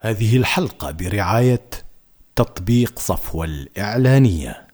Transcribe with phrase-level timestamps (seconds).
[0.00, 1.70] هذه الحلقة برعاية
[2.36, 4.68] تطبيق صفوة الإعلانية.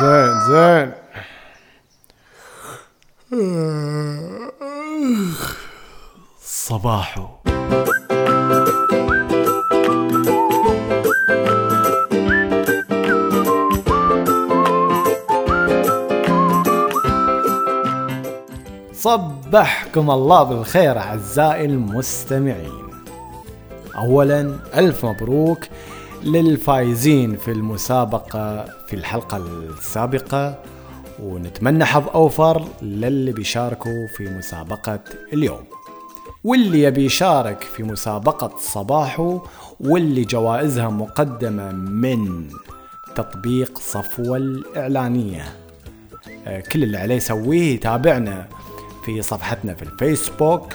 [0.00, 0.92] زين زين.
[6.42, 7.28] صباحو.
[19.04, 22.90] صبحكم الله بالخير أعزائي المستمعين.
[23.96, 25.58] أولا ألف مبروك
[26.22, 30.58] للفايزين في المسابقة في الحلقة السابقة
[31.22, 35.00] ونتمنى حظ أوفر للي بيشاركوا في مسابقة
[35.32, 35.64] اليوم.
[36.44, 39.40] واللي يبي يشارك في مسابقة صباحو
[39.80, 42.48] واللي جوائزها مقدمة من
[43.16, 45.44] تطبيق صفوة الإعلانية.
[46.46, 48.48] آه، كل اللي عليه يسويه يتابعنا.
[49.04, 50.72] في صفحتنا في الفيسبوك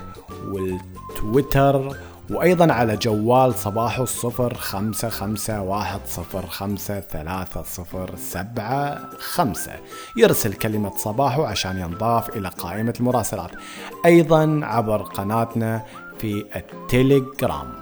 [0.47, 1.97] والتويتر
[2.29, 9.71] وأيضا على جوال صباحو الصفر خمسة خمسة واحد صفر خمسة ثلاثة صفر سبعة خمسة.
[10.17, 13.51] يرسل كلمة صباحو عشان ينضاف إلى قائمة المراسلات.
[14.05, 15.85] أيضا عبر قناتنا
[16.19, 17.73] في التليجرام.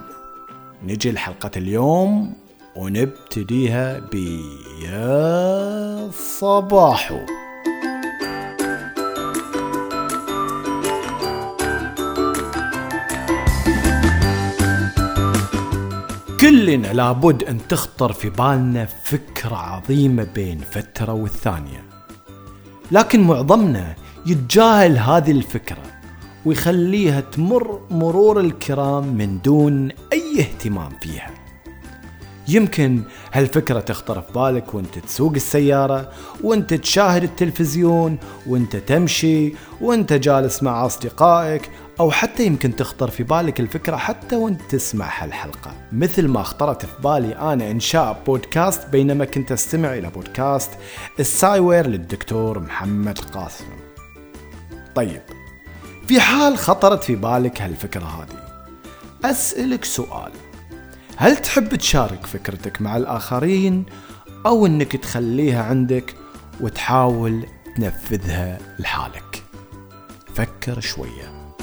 [0.84, 2.34] نجي لحلقة اليوم
[2.76, 4.98] ونبتديها بيا
[6.10, 7.18] صباحو.
[16.40, 21.84] كلنا لابد أن تخطر في بالنا فكرة عظيمة بين فترة والثانية.
[22.92, 23.94] لكن معظمنا
[24.26, 25.82] يتجاهل هذه الفكرة
[26.44, 31.37] ويخليها تمر مرور الكرام من دون أي اهتمام فيها.
[32.48, 40.62] يمكن هالفكرة تخطر في بالك وانت تسوق السيارة وانت تشاهد التلفزيون وانت تمشي وانت جالس
[40.62, 45.72] مع أصدقائك أو حتى يمكن تخطر في بالك الفكرة حتى وانت تسمع هالحلقة.
[45.92, 50.70] مثل ما خطرت في بالي أنا إنشاء بودكاست بينما كنت أستمع إلى بودكاست
[51.20, 53.64] السايوير للدكتور محمد قاسم.
[54.94, 55.22] طيب
[56.06, 58.48] في حال خطرت في بالك هالفكرة هذه
[59.30, 60.32] أسألك سؤال.
[61.20, 63.84] هل تحب تشارك فكرتك مع الآخرين
[64.46, 66.14] أو أنك تخليها عندك
[66.60, 67.46] وتحاول
[67.76, 69.42] تنفذها لحالك؟
[70.34, 71.54] فكر شوية.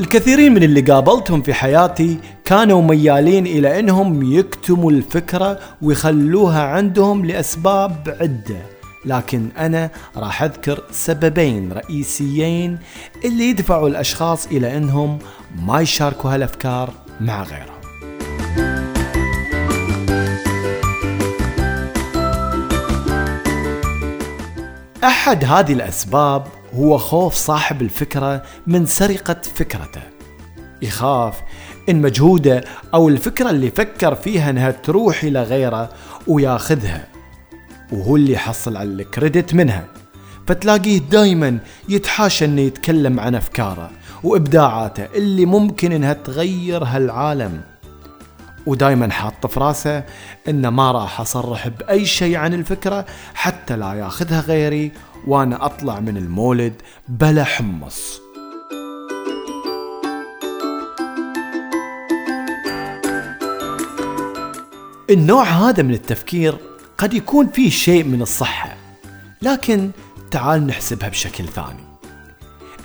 [0.00, 8.16] الكثيرين من اللي قابلتهم في حياتي كانوا ميالين إلى إنهم يكتموا الفكرة ويخلوها عندهم لأسباب
[8.20, 8.73] عدة.
[9.06, 12.78] لكن أنا راح أذكر سببين رئيسيين
[13.24, 15.18] اللي يدفعوا الأشخاص إلى أنهم
[15.56, 17.74] ما يشاركوا هالأفكار مع غيرهم.
[25.04, 30.02] أحد هذه الأسباب هو خوف صاحب الفكرة من سرقة فكرته.
[30.82, 31.40] يخاف
[31.88, 35.88] إن مجهوده أو الفكرة اللي فكر فيها أنها تروح إلى غيره
[36.26, 37.13] وياخذها.
[37.94, 39.84] وهو اللي يحصل على الكريدت منها.
[40.46, 43.90] فتلاقيه دايما يتحاشى إنه يتكلم عن أفكاره
[44.22, 47.60] وإبداعاته اللي ممكن إنها تغير هالعالم.
[48.66, 50.04] ودايما حاط في راسه
[50.48, 54.92] إنه ما راح أصرح بأي شيء عن الفكرة حتى لا ياخذها غيري
[55.26, 56.72] وأنا أطلع من المولد
[57.08, 58.20] بلا حمص.
[65.10, 66.58] النوع هذا من التفكير
[66.98, 68.76] قد يكون فيه شيء من الصحة
[69.42, 69.90] لكن
[70.30, 71.84] تعال نحسبها بشكل ثاني.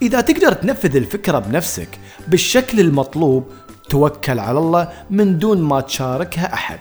[0.02, 1.88] إذا تقدر تنفذ الفكرة بنفسك
[2.28, 3.48] بالشكل المطلوب
[3.90, 6.80] توكل على الله من دون ما تشاركها أحد.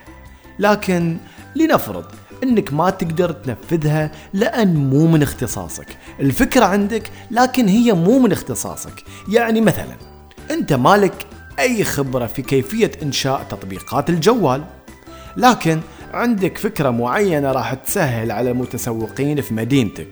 [0.59, 1.17] لكن
[1.57, 2.05] لنفرض
[2.43, 5.97] إنك ما تقدر تنفذها لأن مو من اختصاصك.
[6.21, 9.05] الفكرة عندك لكن هي مو من اختصاصك.
[9.29, 9.97] يعني مثلا
[10.51, 11.27] أنت مالك
[11.59, 14.65] أي خبرة في كيفية إنشاء تطبيقات الجوال.
[15.37, 15.81] لكن
[16.19, 20.09] عندك فكرة معينة راح تسهل على المتسوقين في مدينتك.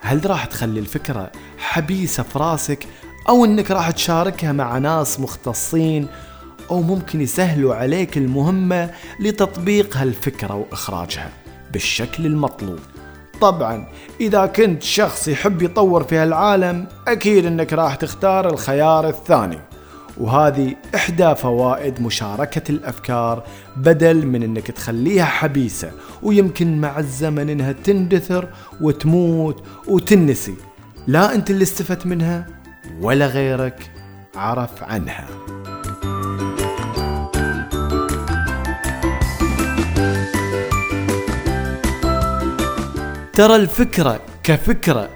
[0.00, 2.86] هل راح تخلي الفكرة حبيسة في راسك
[3.28, 6.06] أو أنك راح تشاركها مع ناس مختصين
[6.70, 8.90] أو ممكن يسهلوا عليك المهمة
[9.20, 11.30] لتطبيق هالفكرة وإخراجها
[11.72, 12.78] بالشكل المطلوب؟
[13.40, 13.88] طبعا
[14.20, 19.58] إذا كنت شخص يحب يطور في هالعالم أكيد أنك راح تختار الخيار الثاني.
[20.18, 23.44] وهذه إحدى فوائد مشاركة الأفكار
[23.76, 28.48] بدل من أنك تخليها حبيسة ويمكن مع الزمن أنها تندثر
[28.80, 30.54] وتموت وتنسي.
[31.06, 32.46] لا أنت اللي استفدت منها
[33.00, 33.90] ولا غيرك
[34.36, 35.26] عرف عنها.
[43.32, 45.08] ترى الفكرة كفكرة.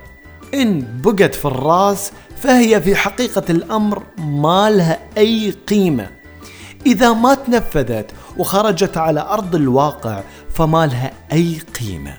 [0.54, 2.12] إن بقت في الرأس
[2.42, 6.10] فهي في حقيقة الأمر ما لها أي قيمة.
[6.86, 10.22] إذا ما تنفذت وخرجت على أرض الواقع
[10.54, 12.16] فما لها أي قيمة.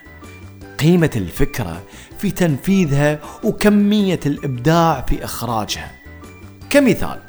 [0.80, 1.82] قيمة الفكرة
[2.18, 5.92] في تنفيذها وكمية الإبداع في إخراجها.
[6.70, 7.20] كمثال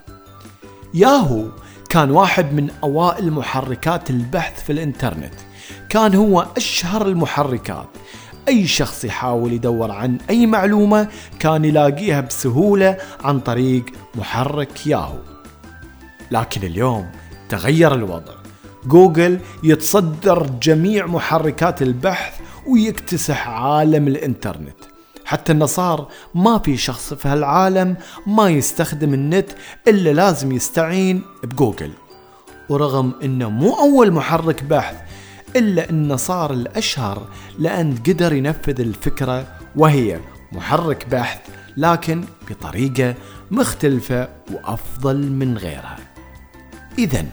[0.94, 1.44] ياهو
[1.88, 5.34] كان واحد من أوائل محركات البحث في الإنترنت.
[5.88, 7.88] كان هو أشهر المحركات
[8.48, 11.08] أي شخص يحاول يدور عن أي معلومة
[11.38, 13.84] كان يلاقيها بسهولة عن طريق
[14.14, 15.18] محرك ياهو.
[16.30, 17.10] لكن اليوم
[17.48, 18.32] تغير الوضع.
[18.86, 24.76] جوجل يتصدر جميع محركات البحث ويكتسح عالم الإنترنت.
[25.24, 27.96] حتى انه صار ما في شخص في هالعالم
[28.26, 29.50] ما يستخدم النت
[29.88, 31.90] إلا لازم يستعين بجوجل.
[32.68, 34.96] ورغم إنه مو أول محرك بحث
[35.56, 37.26] إلا انه صار الأشهر
[37.58, 40.20] لأن قدر ينفذ الفكرة وهي
[40.52, 41.40] محرك بحث
[41.76, 43.14] لكن بطريقة
[43.50, 45.98] مختلفة وأفضل من غيرها.
[46.98, 47.24] اذا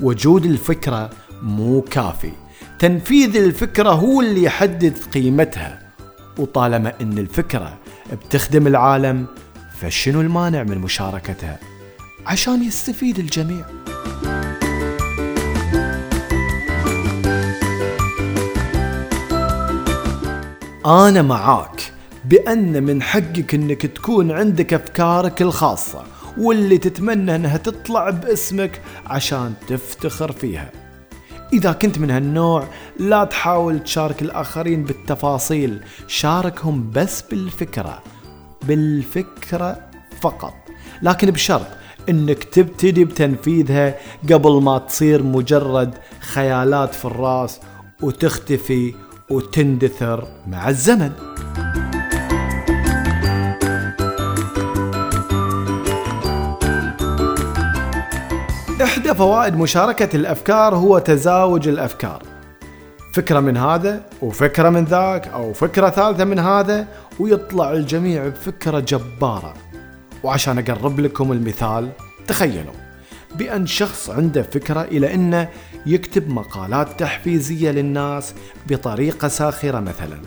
[0.00, 1.10] وجود الفكرة
[1.42, 2.32] مو كافي.
[2.78, 5.92] تنفيذ الفكرة هو اللي يحدد قيمتها.
[6.38, 7.78] وطالما أن الفكرة
[8.12, 9.26] بتخدم العالم
[9.80, 11.58] فشنو المانع من مشاركتها؟
[12.26, 13.64] عشان يستفيد الجميع.
[20.86, 21.92] أنا معاك
[22.24, 26.04] بأن من حقك إنك تكون عندك أفكارك الخاصة
[26.38, 30.70] واللي تتمنى إنها تطلع باسمك عشان تفتخر فيها.
[31.52, 38.02] إذا كنت من هالنوع لا تحاول تشارك الآخرين بالتفاصيل شاركهم بس بالفكرة
[38.62, 39.80] بالفكرة
[40.20, 40.54] فقط.
[41.02, 41.66] لكن بشرط
[42.08, 43.94] إنك تبتدي بتنفيذها
[44.32, 47.60] قبل ما تصير مجرد خيالات في الرأس
[48.02, 48.94] وتختفي
[49.30, 51.12] وتندثر مع الزمن.
[58.82, 62.22] إحدى فوائد مشاركة الأفكار هو تزاوج الأفكار.
[63.12, 66.86] فكرة من هذا وفكرة من ذاك أو فكرة ثالثة من هذا
[67.20, 69.54] ويطلع الجميع بفكرة جبارة.
[70.22, 71.90] وعشان أقرب لكم المثال
[72.26, 72.74] تخيلوا.
[73.34, 75.48] بأن شخص عنده فكرة إلى أنه
[75.86, 78.34] يكتب مقالات تحفيزية للناس
[78.68, 80.20] بطريقة ساخرة مثلا.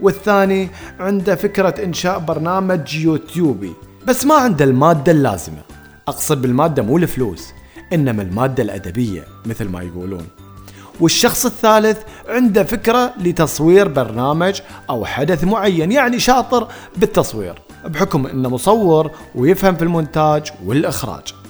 [0.00, 0.68] والثاني
[1.00, 3.72] عنده فكرة إنشاء برنامج يوتيوبي
[4.06, 5.62] بس ما عنده المادة اللازمة.
[6.08, 7.52] أقصد بالمادة مو الفلوس
[7.92, 10.26] إنما المادة الأدبية مثل ما يقولون.
[11.00, 11.98] والشخص الثالث
[12.28, 14.60] عنده فكرة لتصوير برنامج
[14.90, 17.54] أو حدث معين يعني شاطر بالتصوير
[17.84, 21.41] بحكم إنه مصور ويفهم في المونتاج والإخراج.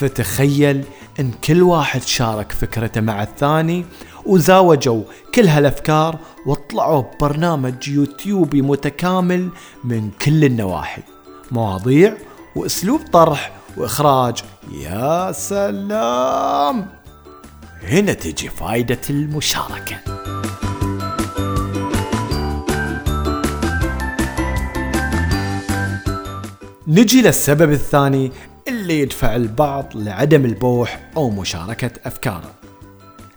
[0.00, 0.84] فتخيل
[1.20, 3.84] إن كل واحد شارك فكرته مع الثاني
[4.26, 5.02] وزاوجوا
[5.34, 9.48] كل هالأفكار وطلعوا ببرنامج يوتيوبي متكامل
[9.84, 11.02] من كل النواحي.
[11.50, 12.14] مواضيع
[12.56, 14.42] وأسلوب طرح وإخراج
[14.72, 16.88] يا سلام!
[17.82, 19.96] هنا تجي فايدة المشاركة.
[26.88, 28.32] نجي للسبب الثاني
[28.90, 32.50] اللي يدفع البعض لعدم البوح أو مشاركة أفكاره.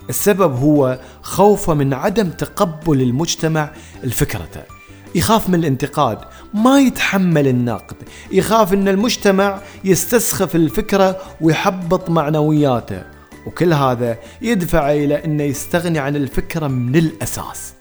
[0.09, 3.69] السبب هو خوفه من عدم تقبل المجتمع
[4.03, 4.61] لفكرته.
[5.15, 6.17] يخاف من الانتقاد
[6.53, 7.95] ما يتحمل النقد.
[8.31, 13.03] يخاف إن المجتمع يستسخف الفكرة ويحبط معنوياته.
[13.45, 17.73] وكل هذا يدفع إلى إنه يستغني عن الفكرة من الأساس.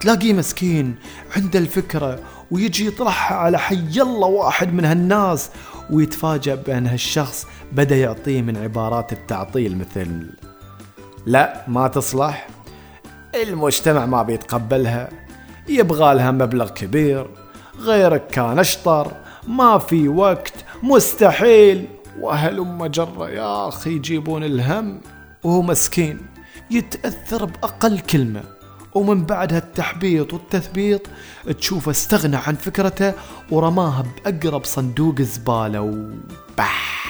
[0.00, 0.94] تلاقيه مسكين
[1.36, 2.18] عنده الفكرة
[2.50, 5.50] ويجي يطرحها على حي الله واحد من هالناس
[5.90, 10.26] ويتفاجأ بأن هالشخص بدأ يعطيه من عبارات التعطيل مثل
[11.26, 12.48] لا ما تصلح
[13.34, 15.08] المجتمع ما بيتقبلها
[15.68, 17.26] يبغى لها مبلغ كبير
[17.80, 19.12] غيرك كان أشطر
[19.48, 20.52] ما في وقت
[20.82, 21.86] مستحيل
[22.20, 25.00] وهلم جرة يا أخي يجيبون الهم.
[25.44, 26.18] وهو مسكين
[26.70, 28.42] يتأثر بأقل كلمة.
[28.96, 31.02] ومن بعدها التحبيط والتثبيط
[31.58, 33.12] تشوفه استغنى عن فكرته
[33.50, 37.06] ورماها بأقرب صندوق زبالة وبح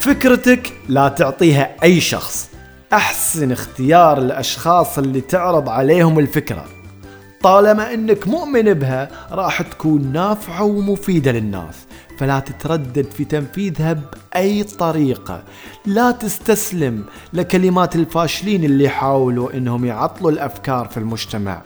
[0.00, 2.48] فكرتك لا تعطيها أي شخص.
[2.92, 6.81] أحسن اختيار الأشخاص اللي تعرض عليهم الفكرة.
[7.42, 11.74] طالما أنك مؤمن بها راح تكون نافعة ومفيدة للناس.
[12.18, 15.42] فلا تتردد في تنفيذها بأي طريقة.
[15.86, 21.62] لا تستسلم لكلمات الفاشلين اللي يحاولوا إنهم يعطلوا الأفكار في المجتمع.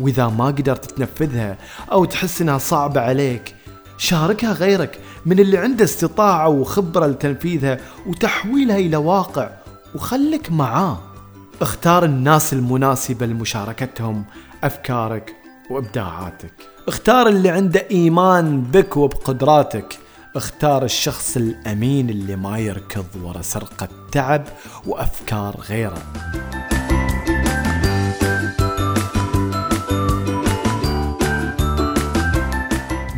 [0.00, 1.56] وإذا ما قدرت تنفذها
[1.92, 3.54] أو تحس إنها صعبة عليك
[3.98, 9.50] شاركها غيرك من اللي عنده استطاعة وخبرة لتنفيذها وتحويلها إلى واقع
[9.94, 11.09] وخلك معاه.
[11.62, 14.24] اختار الناس المناسبة لمشاركتهم
[14.64, 15.36] أفكارك
[15.70, 16.52] وإبداعاتك.
[16.88, 19.98] اختار اللي عنده إيمان بك وبقدراتك.
[20.36, 24.44] اختار الشخص الأمين اللي ما يركض ورا سرقة تعب
[24.86, 26.02] وأفكار غيره.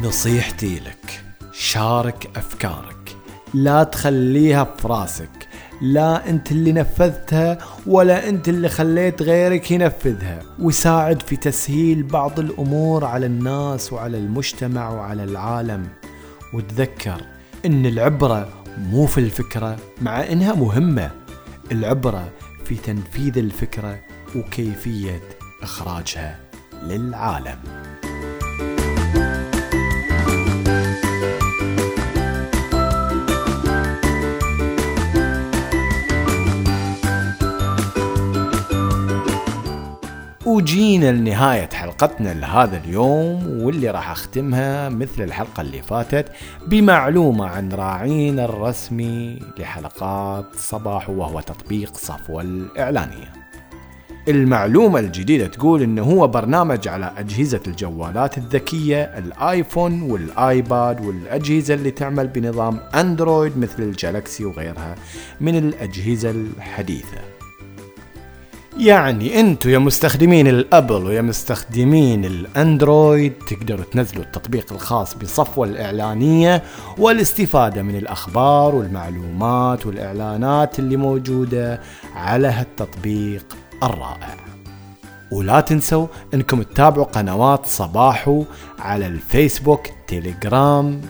[0.02, 3.16] نصيحتي لك شارك أفكارك.
[3.54, 5.41] لا تخليها في راسك.
[5.82, 10.42] لا انت اللي نفذتها ولا انت اللي خليت غيرك ينفذها.
[10.58, 15.88] وساعد في تسهيل بعض الأمور على الناس وعلى المجتمع وعلى العالم.
[16.54, 17.20] وتذكر
[17.66, 18.48] إن العبرة
[18.78, 21.10] مو في الفكرة مع إنها مهمة.
[21.72, 22.28] العبرة
[22.64, 24.00] في تنفيذ الفكرة
[24.36, 25.20] وكيفية
[25.62, 26.38] إخراجها
[26.82, 27.58] للعالم.
[40.72, 46.32] وجينا لنهاية حلقتنا لهذا اليوم واللي راح أختمها مثل الحلقة اللي فاتت
[46.66, 53.32] بمعلومة عن راعينا الرسمي لحلقات صباح وهو تطبيق صفوة الإعلانية.
[54.28, 62.28] المعلومة الجديدة تقول إنه هو برنامج على أجهزة الجوالات الذكية الآيفون والآيباد والأجهزة اللي تعمل
[62.28, 64.94] بنظام أندرويد مثل الجالكسي وغيرها
[65.40, 67.31] من الأجهزة الحديثة.
[68.86, 75.66] يعني انتو يا مستخدمين ال Apple ويا مستخدمين ال Android تقدروا تنزلوا التطبيق الخاص بصفوة
[75.66, 76.62] الإعلانية
[76.98, 81.80] والاستفادة من الأخبار والمعلومات والإعلانات اللي موجودة
[82.14, 84.36] على هالتطبيق الرائع.
[85.32, 88.44] ولا تنسوا انكم تتابعوا قنوات صباحو
[88.78, 91.00] على ال Facebook Telegram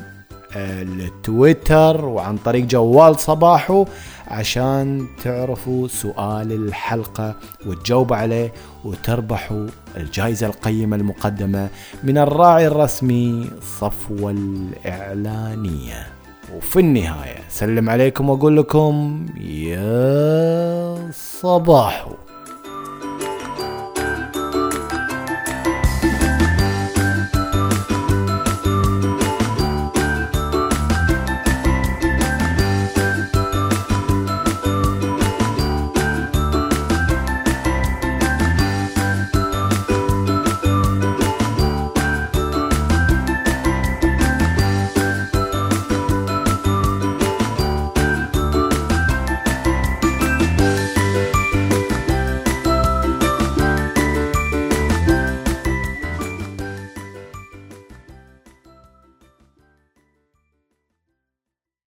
[0.56, 3.86] ال Twitter وعن طريق جوال صباحو
[4.28, 7.34] عشان تعرفوا سؤال الحلقة
[7.66, 8.52] وتجاوبوا عليه
[8.84, 11.68] وتربحوا الجائزة القيمة المقدمة
[12.04, 13.50] من الراعي الرسمي
[13.80, 16.06] صفوة الإعلانية.
[16.56, 22.10] وفي النهاية سلم عليكم وأقول لكم يا صباحو.